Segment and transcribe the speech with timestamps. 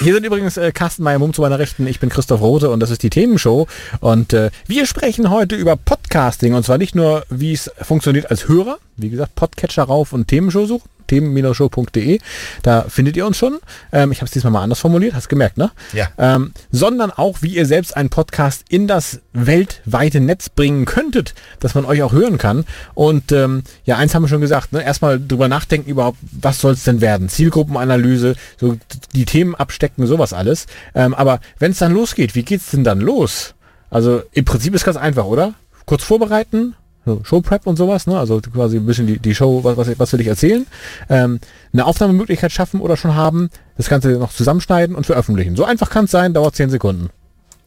[0.00, 1.84] Hier sind übrigens äh, Carsten Meyer-Mumm zu meiner Rechten.
[1.88, 3.66] Ich bin Christoph Rote und das ist die Themenshow.
[3.98, 6.54] Und äh, wir sprechen heute über Podcasting.
[6.54, 8.78] Und zwar nicht nur, wie es funktioniert als Hörer.
[8.98, 12.20] Wie gesagt, Podcatcher rauf und Themenshow suchen themen-show.de.
[12.62, 13.58] Da findet ihr uns schon.
[13.92, 15.72] Ähm, ich habe es diesmal mal anders formuliert, hast gemerkt, ne?
[15.92, 16.08] Ja.
[16.18, 21.74] Ähm, sondern auch, wie ihr selbst einen Podcast in das weltweite Netz bringen könntet, dass
[21.74, 22.64] man euch auch hören kann.
[22.94, 24.82] Und ähm, ja, eins haben wir schon gesagt, ne?
[24.82, 27.28] erstmal drüber nachdenken überhaupt, was soll es denn werden?
[27.28, 28.76] Zielgruppenanalyse, so
[29.14, 30.66] die Themen abstecken, sowas alles.
[30.94, 33.54] Ähm, aber wenn es dann losgeht, wie geht's denn dann los?
[33.90, 35.54] Also im Prinzip ist ganz einfach, oder?
[35.86, 36.74] Kurz vorbereiten,
[37.08, 38.18] so Showprep und sowas, ne?
[38.18, 40.66] also quasi ein bisschen die, die Show, was, was, was will ich erzählen,
[41.08, 41.40] ähm,
[41.72, 45.56] eine Aufnahmemöglichkeit schaffen oder schon haben, das Ganze noch zusammenschneiden und veröffentlichen.
[45.56, 47.10] So einfach kann es sein, dauert 10 Sekunden.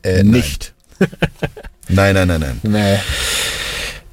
[0.03, 0.73] Äh, Nicht.
[1.93, 2.59] Nein, nein, nein, nein.
[2.63, 2.97] Nee.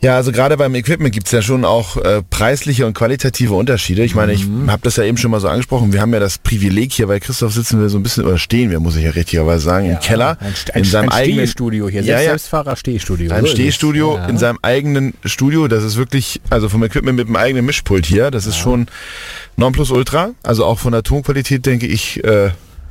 [0.01, 4.05] Ja, also gerade beim Equipment gibt's ja schon auch äh, preisliche und qualitative Unterschiede.
[4.05, 5.93] Ich meine, ich habe das ja eben schon mal so angesprochen.
[5.93, 8.71] Wir haben ja das Privileg hier bei Christoph sitzen wir so ein bisschen, oder stehen
[8.71, 10.37] wir, muss ich ja richtigerweise sagen, im Keller.
[10.41, 12.29] Ein, ein, in seinem ein eigenen Stehstudio hier, Ja, ja.
[12.31, 13.33] Selbstfahrer Stehstudio.
[13.33, 13.53] Ein So es.
[13.55, 14.27] Stehstudio Ja.
[14.27, 15.67] in seinem eigenen Studio.
[15.67, 18.31] Das ist wirklich, also vom Equipment mit dem eigenen Mischpult hier.
[18.31, 18.87] Das ist schon
[19.57, 20.31] Nonplusultra.
[20.45, 22.51] Also auch von der Tonqualität denke ich, äh,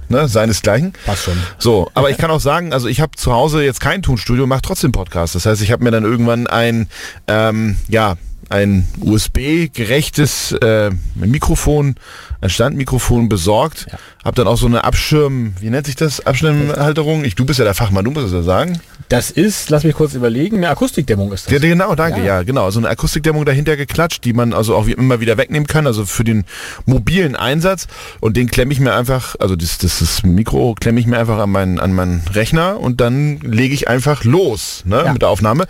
[0.10, 0.94] ne, seinesgleichen.
[1.06, 1.38] Passt schon.
[1.58, 4.62] So, aber ich kann auch sagen, also ich habe zu Hause jetzt kein Tonstudio, mache
[4.62, 5.36] trotzdem Podcast.
[5.36, 6.88] Das heißt, ich habe mir dann irgendwann ein,
[7.28, 8.16] ähm, ja,
[8.50, 11.96] ein USB-gerechtes äh, Mikrofon,
[12.40, 13.88] ein Standmikrofon besorgt.
[13.92, 13.98] Ja.
[14.28, 16.26] Hab dann auch so eine Abschirm, wie nennt sich das?
[16.26, 17.24] Abschirmhalterung.
[17.24, 18.78] Ich, du bist ja der Fachmann, du musst es ja sagen.
[19.08, 21.54] Das ist, lass mich kurz überlegen, eine Akustikdämmung ist das.
[21.54, 22.26] Ja, genau, danke, Ja.
[22.26, 22.44] ja.
[22.44, 22.70] genau.
[22.70, 26.26] So eine Akustikdämmung dahinter geklatscht, die man also auch immer wieder wegnehmen kann, also für
[26.26, 26.44] den
[26.86, 27.88] mobilen Einsatz.
[28.20, 31.38] Und den klemme ich mir einfach, also das, das, das Mikro klemme ich mir einfach
[31.38, 35.14] an meinen, an meinen Rechner und dann lege ich einfach los ne, Ja.
[35.14, 35.68] mit der Aufnahme.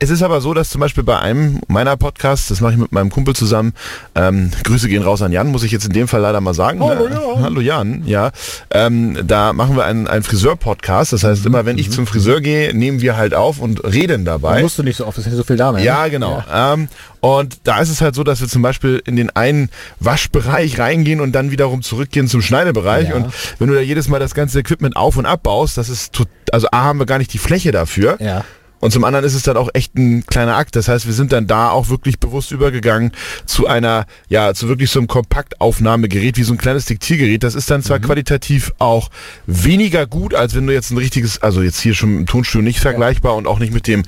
[0.00, 2.90] Es ist aber so, dass zum Beispiel bei einem meiner Podcasts, das mache ich mit
[2.90, 3.74] meinem Kumpel zusammen,
[4.16, 6.80] ähm, Grüße gehen raus an Jan, muss ich jetzt in dem Fall leider mal sagen.
[6.80, 7.14] Hallo, ne?
[7.14, 7.42] Jan.
[7.44, 8.30] Hallo Jan, ja.
[8.70, 11.12] Ähm, da machen wir einen, einen Friseur-Podcast.
[11.12, 14.32] Das heißt, immer wenn ich zum Friseur gehe, nehmen wir halt auf und reden Da
[14.32, 14.62] dabei.
[14.62, 15.72] musst du nicht so oft, es ist so viel da.
[15.72, 15.82] ne?
[15.84, 16.42] Ja, genau.
[16.52, 16.88] Ähm,
[17.20, 19.70] und da ist es halt so, dass wir zum Beispiel in den einen
[20.00, 23.10] Waschbereich reingehen und dann wiederum zurückgehen zum Schneidebereich.
[23.10, 23.14] Ja.
[23.16, 26.12] Und wenn du da jedes Mal das ganze Equipment auf und abbaust, das ist,
[26.50, 28.16] also A, haben wir gar nicht die Fläche dafür.
[28.20, 28.44] Ja.
[28.82, 30.74] Und zum anderen ist es dann auch echt ein kleiner Akt.
[30.74, 33.12] Das heißt, wir sind dann da auch wirklich bewusst übergegangen
[33.46, 37.44] zu einer, ja, zu wirklich so einem Kompaktaufnahmegerät, wie so ein kleines Diktiergerät.
[37.44, 37.84] Das ist dann Mhm.
[37.84, 39.08] zwar qualitativ auch
[39.46, 42.80] weniger gut, als wenn du jetzt ein richtiges, also jetzt hier schon im Tonstudio nicht
[42.80, 44.02] vergleichbar und auch nicht mit dem,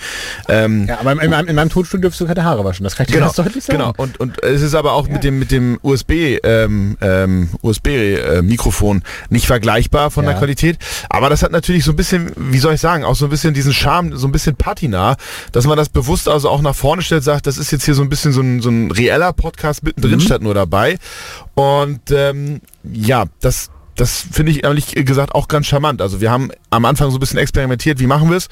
[0.49, 2.83] ähm, Ja, aber in, meinem, in meinem Tonstudio dürfst du keine Haare waschen.
[2.85, 3.79] Das kann ich dir Genau, ganz deutlich sagen.
[3.79, 3.93] genau.
[3.97, 8.43] Und, und es ist aber auch mit dem mit dem USB ähm, ähm, USB äh,
[8.43, 10.31] Mikrofon nicht vergleichbar von Ja.
[10.31, 10.79] der Qualität.
[11.11, 13.55] Aber das hat natürlich so ein bisschen, wie soll ich sagen, auch so ein bisschen
[13.55, 15.17] diesen Charme, so ein bisschen Patina,
[15.53, 18.01] dass man das bewusst also auch nach vorne stellt, sagt, das ist jetzt hier so
[18.01, 20.97] ein bisschen so ein, so ein reeller Podcast mittendrin statt nur dabei.
[21.55, 26.01] Und ähm, ja, das das finde ich ehrlich gesagt auch ganz charmant.
[26.01, 28.49] Also wir haben am Anfang so ein bisschen experimentiert, wie machen wir es?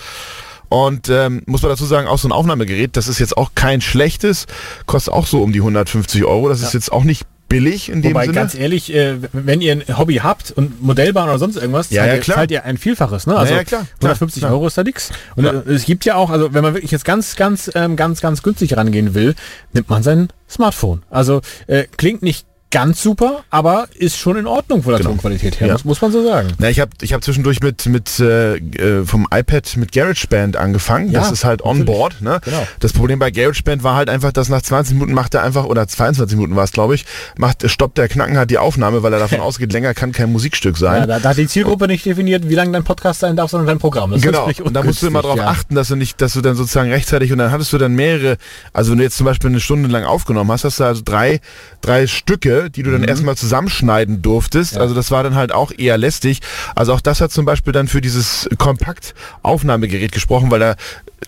[0.69, 3.81] Und ähm, muss man dazu sagen, auch so ein Aufnahmegerät, das ist jetzt auch kein
[3.81, 4.47] schlechtes,
[4.87, 6.49] kostet auch so um die 150 Euro.
[6.49, 8.35] Das ist jetzt auch nicht billig in dem Wobei, Sinne.
[8.35, 12.09] ganz ehrlich, äh, wenn ihr ein Hobby habt und Modellbahn oder sonst irgendwas, Ja, zahlt,
[12.09, 12.37] ja, ihr, klar.
[12.39, 13.27] zahlt ihr ein Vielfaches.
[13.27, 13.37] Ne?
[13.37, 14.53] Also ja, klar, klar, 150 klar.
[14.53, 15.11] Euro ist da nix.
[15.37, 15.53] Und Ja.
[15.53, 18.43] äh, es gibt ja auch, also wenn man wirklich jetzt ganz, ganz, ähm, ganz, ganz
[18.43, 19.35] günstig rangehen will,
[19.73, 21.03] nimmt man sein Smartphone.
[21.11, 25.10] Also äh, klingt nicht ganz super, aber ist schon in Ordnung von der Genau.
[25.10, 25.72] Tonqualität her, Ja.
[25.75, 26.49] muss, muss man so sagen.
[26.59, 31.12] Na, ich habe ich hab zwischendurch mit, mit äh, äh, vom iPad mit GarageBand angefangen.
[31.12, 31.81] Ja, das ist halt natürlich.
[31.88, 32.22] on-board.
[32.22, 32.41] Ne?
[32.44, 32.66] Genau.
[32.81, 35.87] Das Problem bei GarageBand war halt einfach, dass nach 20 Minuten macht er einfach, oder
[35.87, 37.05] 22 Minuten war es, glaube ich,
[37.37, 40.78] macht, stoppt der Knacken hat die Aufnahme, weil er davon ausgeht, länger kann kein Musikstück
[40.78, 41.03] sein.
[41.03, 43.66] Ja, da, da hat die Zielgruppe nicht definiert, wie lange dein Podcast sein darf, sondern
[43.66, 44.11] dein Programm.
[44.12, 44.49] Das Genau.
[44.65, 45.47] Und da musst du immer darauf ja.
[45.49, 48.38] achten, dass du nicht, dass du dann sozusagen rechtzeitig und dann hattest du dann mehrere,
[48.73, 51.41] also wenn du jetzt zum Beispiel eine Stunde lang aufgenommen hast, hast du also drei,
[51.82, 52.94] drei Stücke, die du Mhm.
[53.00, 54.76] dann erstmal zusammenschneiden durftest.
[54.79, 56.41] Also das war dann halt auch eher lästig.
[56.75, 60.75] Also auch das hat zum Beispiel dann für dieses Kompakt-Aufnahmegerät gesprochen, weil da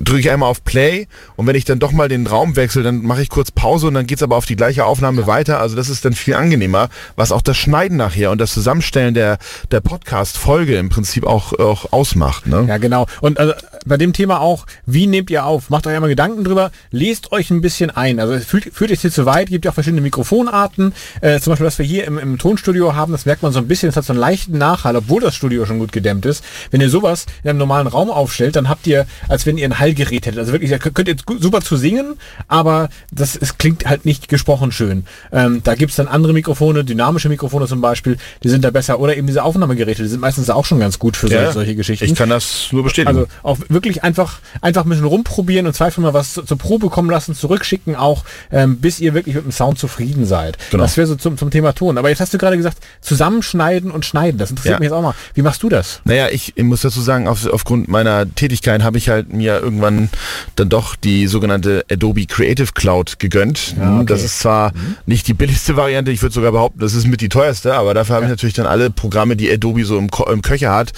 [0.00, 3.02] drücke ich einmal auf Play und wenn ich dann doch mal den Raum wechsle, dann
[3.02, 5.60] mache ich kurz Pause und dann geht's aber auf die gleiche Aufnahme weiter.
[5.60, 9.38] Also das ist dann viel angenehmer, was auch das Schneiden nachher und das Zusammenstellen der,
[9.70, 12.48] der Podcast-Folge im Prinzip auch, auch ausmacht.
[12.48, 12.64] Ne?
[12.68, 13.06] Ja, genau.
[13.20, 13.54] Und also,
[13.86, 15.70] bei dem Thema auch, wie nehmt ihr auf?
[15.70, 18.18] Macht euch einmal Gedanken drüber, lest euch ein bisschen ein.
[18.18, 20.92] Also es führt, führt jetzt hier zu weit, gibt ja auch verschiedene Mikrofonarten.
[21.24, 23.66] Äh, zum Beispiel, was wir hier im, im Tonstudio haben, das merkt man so ein
[23.66, 26.44] bisschen, es hat so einen leichten Nachhall, obwohl das Studio schon gut gedämmt ist.
[26.70, 29.78] Wenn ihr sowas in einem normalen Raum aufstellt, dann habt ihr, als wenn ihr ein
[29.78, 30.38] Hallgerät hättet.
[30.38, 32.16] Also wirklich, ihr könnt jetzt super zu singen,
[32.46, 35.06] aber das es klingt halt nicht gesprochen schön.
[35.32, 39.00] Ähm, da gibt's dann andere Mikrofone, dynamische Mikrofone zum Beispiel, die sind da besser.
[39.00, 41.74] Oder eben diese Aufnahmegeräte, die sind meistens auch schon ganz gut für Ja, solche, solche
[41.76, 42.04] Geschichten.
[42.04, 43.16] Ich kann das nur bestätigen.
[43.16, 46.90] Also auch wirklich einfach, einfach ein bisschen rumprobieren und zweifel mal was zu- zur Probe
[46.90, 50.58] kommen lassen, zurückschicken auch, ähm, bis ihr wirklich mit dem Sound zufrieden seid.
[50.70, 50.82] Genau.
[50.84, 51.98] Das wäre so zum, zum Thema Ton.
[51.98, 54.38] Aber jetzt hast du gerade gesagt, zusammenschneiden und schneiden.
[54.38, 54.78] Das interessiert Ja.
[54.78, 55.14] mich jetzt auch mal.
[55.34, 56.00] Wie machst du das?
[56.04, 60.08] Naja, ich muss dazu sagen, auf, aufgrund meiner Tätigkeit habe ich halt mir irgendwann
[60.56, 63.74] dann doch die sogenannte Adobe Creative Cloud gegönnt.
[63.78, 64.06] Ja, okay.
[64.06, 64.72] Das ist zwar
[65.06, 68.16] nicht die billigste Variante, ich würde sogar behaupten, das ist mit die teuerste, aber dafür
[68.16, 70.92] habe ich natürlich dann alle Programme, die Adobe so im, Ko im Köcher hat,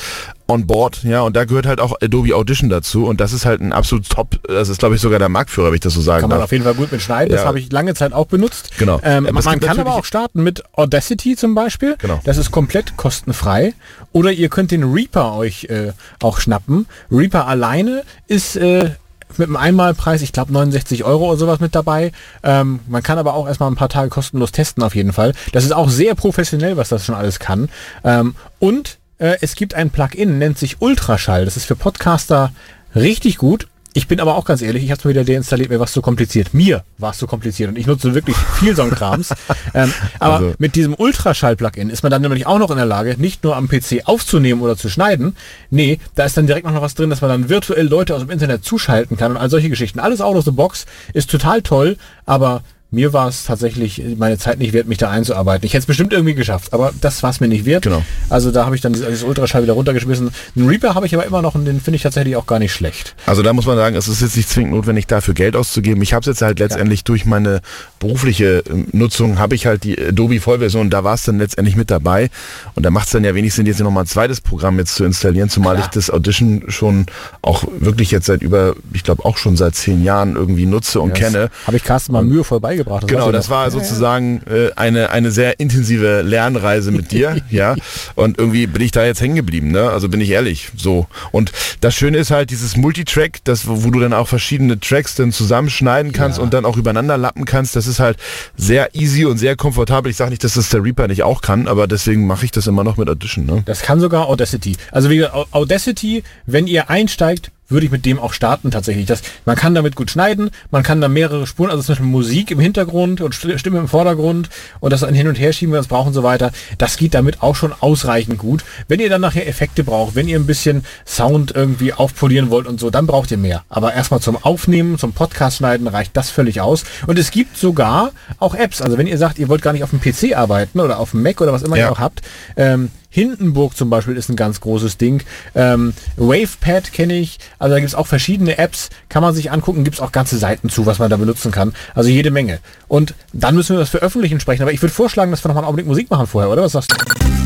[0.48, 3.60] on board, ja, und da gehört halt auch Adobe Audition dazu und das ist halt
[3.60, 6.20] ein absolut top, das ist glaube ich sogar der Marktführer, wenn ich das so sagen
[6.20, 6.44] Kann man darf.
[6.44, 7.32] auf jeden Fall gut mit schneiden.
[7.32, 7.46] Das Ja.
[7.48, 8.70] habe ich lange Zeit auch benutzt.
[8.78, 9.00] Genau.
[9.02, 11.96] Ähm, Aber man kann aber auch starten mit Audacity zum Beispiel.
[11.98, 12.20] Genau.
[12.24, 13.74] Das ist komplett kostenfrei.
[14.12, 16.86] Oder ihr könnt den Reaper euch äh, auch schnappen.
[17.10, 18.90] Reaper alleine ist äh,
[19.38, 22.12] mit einem Einmalpreis, ich glaube 69 Euro oder sowas mit dabei.
[22.44, 25.32] Ähm, man kann aber auch erstmal ein paar Tage kostenlos testen auf jeden Fall.
[25.52, 27.68] Das ist auch sehr professionell, was das schon alles kann.
[28.04, 31.44] Ähm, und äh, es gibt ein Plugin, nennt sich Ultraschall.
[31.44, 32.52] Das ist für Podcaster
[32.94, 33.66] richtig gut.
[33.92, 35.92] Ich bin aber auch ganz ehrlich, ich habe es mir wieder deinstalliert, mir war es
[35.92, 36.52] zu kompliziert.
[36.52, 39.30] Mir war es zu kompliziert und ich nutze wirklich viel so ein Krams.
[39.74, 43.16] ähm, aber Also- mit diesem Ultraschall-Plugin ist man dann nämlich auch noch in der Lage,
[43.18, 45.34] nicht nur am PC aufzunehmen oder zu schneiden.
[45.70, 48.28] Nee, da ist dann direkt noch was drin, dass man dann virtuell Leute aus dem
[48.30, 49.98] Internet zuschalten kann und all solche Geschichten.
[49.98, 50.84] Alles out of the box
[51.14, 51.96] ist total toll,
[52.26, 55.66] aber mir war es tatsächlich meine Zeit nicht wert, mich da einzuarbeiten.
[55.66, 57.82] Ich hätte es bestimmt irgendwie geschafft, aber das war es mir nicht wert.
[57.82, 58.02] Genau.
[58.28, 60.30] Also da habe ich dann dieses, Ultraschall wieder runtergeschmissen.
[60.54, 62.72] Einen Reaper habe ich aber immer noch und den finde ich tatsächlich auch gar nicht
[62.72, 63.16] schlecht.
[63.26, 66.00] Also da muss man sagen, es ist jetzt nicht zwingend notwendig, dafür Geld auszugeben.
[66.02, 67.60] Ich habe es jetzt halt letztendlich durch meine
[67.98, 71.90] berufliche ähm, Nutzung, habe ich halt die Adobe Vollversion, da war es dann letztendlich mit
[71.90, 72.30] dabei.
[72.74, 74.94] Und da macht es dann ja wenig Sinn, jetzt noch mal ein zweites Programm jetzt
[74.94, 75.86] zu installieren, zumal Klar.
[75.86, 77.06] ich das Audition schon
[77.42, 81.14] auch wirklich jetzt seit über, ich glaube auch schon seit zehn Jahren irgendwie nutze und
[81.14, 81.50] kenne.
[81.66, 83.02] Habe ich Carsten mal mühevoll beigebracht.
[83.04, 87.40] das Genau, weiß ich das war sozusagen äh, eine, eine sehr intensive Lernreise mit dir,
[87.50, 87.74] ja.
[88.14, 89.90] Und irgendwie bin ich da jetzt hängen geblieben, ne?
[89.90, 91.06] Also bin ich ehrlich, so.
[91.32, 95.32] Und das Schöne ist halt dieses Multitrack, das, wo du dann auch verschiedene Tracks dann
[95.32, 96.44] zusammenschneiden kannst Ja.
[96.44, 97.76] und dann auch übereinander lappen kannst.
[97.76, 98.18] Das ist halt
[98.56, 100.10] sehr easy und sehr komfortabel.
[100.10, 102.66] Ich sage nicht, dass das der Reaper nicht auch kann, aber deswegen mache ich das
[102.66, 103.62] immer noch mit Audition, ne?
[103.66, 104.76] Das kann sogar Audacity.
[104.92, 109.06] Also wie Audacity, wenn ihr einsteigt, würde ich mit dem auch starten tatsächlich.
[109.06, 112.50] Das, man kann damit gut schneiden, man kann da mehrere Spuren, also zum Beispiel Musik
[112.50, 114.48] im Hintergrund und St- Stimme im Vordergrund
[114.80, 116.52] und das dann hin und her schieben, wenn wir es brauchen und so weiter.
[116.78, 118.64] Das geht damit auch schon ausreichend gut.
[118.88, 122.78] Wenn ihr dann nachher Effekte braucht, wenn ihr ein bisschen Sound irgendwie aufpolieren wollt und
[122.80, 123.64] so, dann braucht ihr mehr.
[123.68, 126.84] Aber erstmal zum Aufnehmen, zum Podcast schneiden reicht das völlig aus.
[127.06, 128.80] Und es gibt sogar auch Apps.
[128.82, 131.22] Also wenn ihr sagt, ihr wollt gar nicht auf dem PC arbeiten oder auf dem
[131.22, 131.86] Mac oder was immer Ja.
[131.86, 132.22] ihr auch habt,
[132.56, 135.22] ähm, Hindenburg zum Beispiel ist ein ganz großes Ding.
[135.54, 137.38] Ähm, WavePad kenne ich.
[137.58, 138.90] Also da gibt es auch verschiedene Apps.
[139.08, 139.84] Kann man sich angucken.
[139.84, 141.72] Gibt es auch ganze Seiten zu, was man da benutzen kann.
[141.94, 142.58] Also jede Menge.
[142.88, 144.60] Und dann müssen wir das veröffentlichen sprechen.
[144.60, 146.64] Aber ich würde vorschlagen, dass wir nochmal einen Augenblick Musik machen vorher, oder?
[146.64, 147.45] Was sagst du?